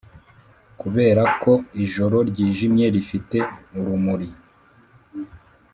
[0.79, 1.51] kuberako
[1.85, 3.37] ijoro ryijimye rifite
[3.79, 4.29] urumuri